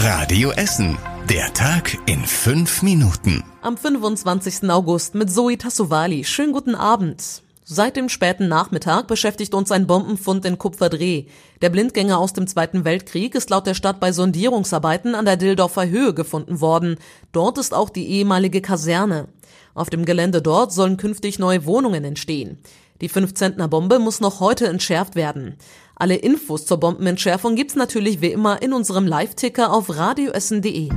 [0.00, 0.96] Radio Essen.
[1.28, 3.42] Der Tag in fünf Minuten.
[3.62, 4.70] Am 25.
[4.70, 6.22] August mit Zoe Tassovali.
[6.22, 7.42] Schönen guten Abend.
[7.64, 11.24] Seit dem späten Nachmittag beschäftigt uns ein Bombenfund in Kupferdreh.
[11.62, 15.88] Der Blindgänger aus dem Zweiten Weltkrieg ist laut der Stadt bei Sondierungsarbeiten an der Dildorfer
[15.88, 16.98] Höhe gefunden worden.
[17.32, 19.26] Dort ist auch die ehemalige Kaserne.
[19.74, 22.58] Auf dem Gelände dort sollen künftig neue Wohnungen entstehen.
[23.00, 25.56] Die 15er Bombe muss noch heute entschärft werden.
[26.00, 30.90] Alle Infos zur Bombenentschärfung gibt's natürlich wie immer in unserem Live-Ticker auf radioessen.de.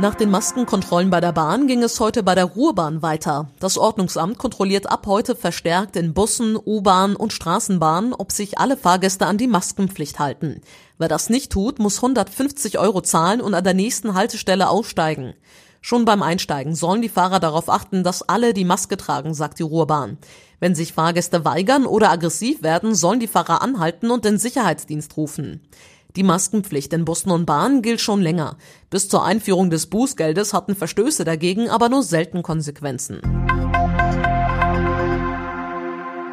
[0.00, 3.50] Nach den Maskenkontrollen bei der Bahn ging es heute bei der Ruhrbahn weiter.
[3.60, 9.26] Das Ordnungsamt kontrolliert ab heute verstärkt in Bussen, U-Bahn und Straßenbahnen, ob sich alle Fahrgäste
[9.26, 10.62] an die Maskenpflicht halten.
[10.98, 15.34] Wer das nicht tut, muss 150 Euro zahlen und an der nächsten Haltestelle aussteigen.
[15.82, 19.62] Schon beim Einsteigen sollen die Fahrer darauf achten, dass alle die Maske tragen, sagt die
[19.62, 20.18] Ruhrbahn.
[20.58, 25.62] Wenn sich Fahrgäste weigern oder aggressiv werden, sollen die Fahrer anhalten und den Sicherheitsdienst rufen.
[26.16, 28.58] Die Maskenpflicht in Bussen und Bahnen gilt schon länger.
[28.90, 33.20] Bis zur Einführung des Bußgeldes hatten Verstöße dagegen aber nur selten Konsequenzen.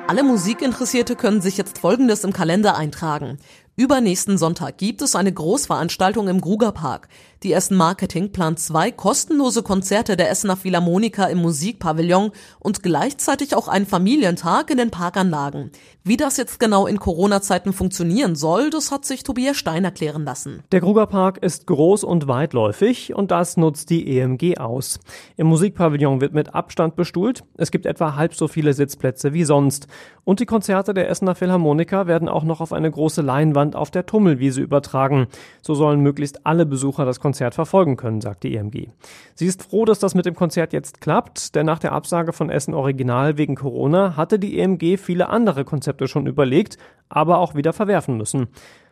[0.09, 3.37] Alle Musikinteressierte können sich jetzt Folgendes im Kalender eintragen.
[3.75, 7.09] Übernächsten Sonntag gibt es eine Großveranstaltung im Grugerpark.
[7.43, 13.67] Die Essen Marketing plant zwei kostenlose Konzerte der Essener Philharmoniker im Musikpavillon und gleichzeitig auch
[13.67, 15.69] einen Familientag in den Parkanlagen.
[16.03, 20.63] Wie das jetzt genau in Corona-Zeiten funktionieren soll, das hat sich Tobias Stein erklären lassen.
[20.71, 24.99] Der Grugerpark ist groß und weitläufig und das nutzt die EMG aus.
[25.35, 27.43] Im Musikpavillon wird mit Abstand bestuhlt.
[27.55, 29.87] Es gibt etwa halb so viele Sitzplätze wie sonst.
[30.23, 34.05] Und die Konzerte der Essener Philharmoniker werden auch noch auf eine große Leinwand auf der
[34.07, 35.27] Tummelwiese übertragen.
[35.61, 38.87] So sollen möglichst alle Besucher das Konzert verfolgen können, sagt die EMG.
[39.35, 42.49] Sie ist froh, dass das mit dem Konzert jetzt klappt, denn nach der Absage von
[42.49, 46.77] Essen Original wegen Corona hatte die EMG viele andere Konzepte schon überlegt,
[47.09, 48.47] aber auch wieder verwerfen müssen.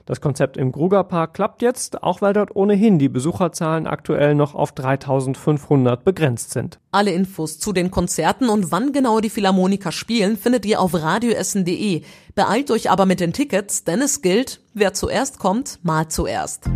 [0.06, 4.74] Das Konzept im Grugerpark klappt jetzt, auch weil dort ohnehin die Besucherzahlen aktuell noch auf
[4.74, 6.78] 3500 begrenzt sind.
[6.92, 12.02] Alle Infos zu den Konzerten und wann genau die Philharmoniker spielen, findet ihr auf radioessen.de.
[12.36, 16.70] Beeilt euch aber mit den Tickets, denn es gilt, wer zuerst kommt, mal zuerst.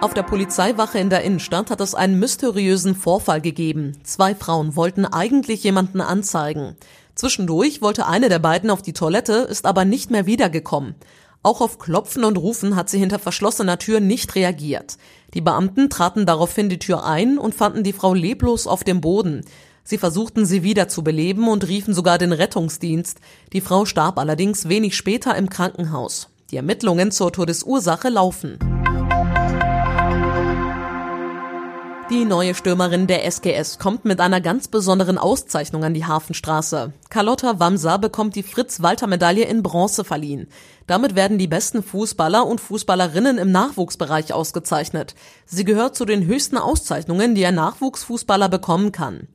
[0.00, 3.98] Auf der Polizeiwache in der Innenstadt hat es einen mysteriösen Vorfall gegeben.
[4.04, 6.76] Zwei Frauen wollten eigentlich jemanden anzeigen.
[7.16, 10.94] Zwischendurch wollte eine der beiden auf die Toilette, ist aber nicht mehr wiedergekommen.
[11.42, 14.98] Auch auf Klopfen und Rufen hat sie hinter verschlossener Tür nicht reagiert.
[15.34, 19.44] Die Beamten traten daraufhin die Tür ein und fanden die Frau leblos auf dem Boden.
[19.82, 23.18] Sie versuchten sie wieder zu beleben und riefen sogar den Rettungsdienst.
[23.52, 26.28] Die Frau starb allerdings wenig später im Krankenhaus.
[26.52, 28.77] Die Ermittlungen zur Todesursache laufen.
[32.10, 36.94] Die neue Stürmerin der SGS kommt mit einer ganz besonderen Auszeichnung an die Hafenstraße.
[37.10, 40.48] Carlotta Wamser bekommt die Fritz-Walter-Medaille in Bronze verliehen.
[40.86, 45.16] Damit werden die besten Fußballer und Fußballerinnen im Nachwuchsbereich ausgezeichnet.
[45.44, 49.28] Sie gehört zu den höchsten Auszeichnungen, die ein Nachwuchsfußballer bekommen kann.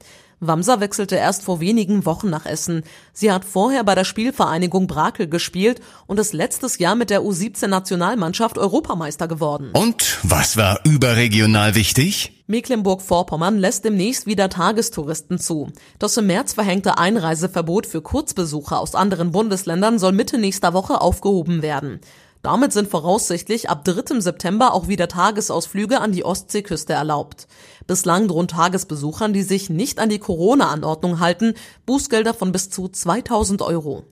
[0.47, 2.83] Wamser wechselte erst vor wenigen Wochen nach Essen.
[3.13, 8.57] Sie hat vorher bei der Spielvereinigung Brakel gespielt und ist letztes Jahr mit der U17-Nationalmannschaft
[8.57, 9.71] Europameister geworden.
[9.73, 12.43] Und was war überregional wichtig?
[12.47, 15.71] Mecklenburg-Vorpommern lässt demnächst wieder Tagestouristen zu.
[15.97, 21.61] Das im März verhängte Einreiseverbot für Kurzbesucher aus anderen Bundesländern soll Mitte nächster Woche aufgehoben
[21.61, 22.01] werden.
[22.43, 24.19] Damit sind voraussichtlich ab 3.
[24.19, 27.47] September auch wieder Tagesausflüge an die Ostseeküste erlaubt.
[27.87, 31.53] Bislang drohen Tagesbesuchern, die sich nicht an die Corona-Anordnung halten,
[31.85, 34.03] Bußgelder von bis zu 2000 Euro.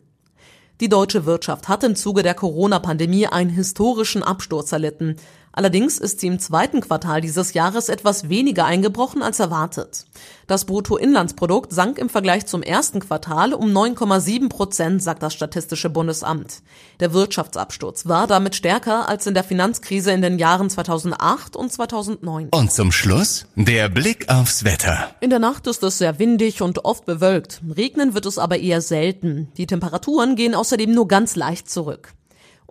[0.80, 5.18] Die deutsche Wirtschaft hat im Zuge der Corona-Pandemie einen historischen Absturz erlitten.
[5.54, 10.06] Allerdings ist sie im zweiten Quartal dieses Jahres etwas weniger eingebrochen als erwartet.
[10.48, 16.62] Das Bruttoinlandsprodukt sank im Vergleich zum ersten Quartal um 9,7 Prozent, sagt das Statistische Bundesamt.
[17.00, 22.50] Der Wirtschaftsabsturz war damit stärker als in der Finanzkrise in den Jahren 2008 und 2009.
[22.52, 25.12] Und zum Schluss der Blick aufs Wetter.
[25.20, 27.62] In der Nacht ist es sehr windig und oft bewölkt.
[27.76, 29.50] Regnen wird es aber eher selten.
[29.58, 32.14] Die Temperaturen gehen außerdem nur ganz leicht zurück.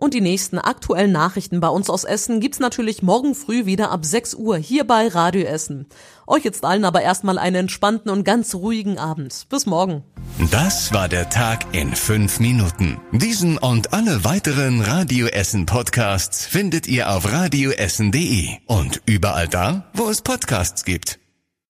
[0.01, 4.03] Und die nächsten aktuellen Nachrichten bei uns aus Essen gibt's natürlich morgen früh wieder ab
[4.03, 5.85] 6 Uhr hier bei Radio Essen.
[6.25, 9.45] Euch jetzt allen aber erstmal einen entspannten und ganz ruhigen Abend.
[9.49, 10.03] Bis morgen.
[10.49, 12.99] Das war der Tag in fünf Minuten.
[13.11, 20.09] Diesen und alle weiteren Radio Essen Podcasts findet ihr auf radioessen.de und überall da, wo
[20.09, 21.19] es Podcasts gibt.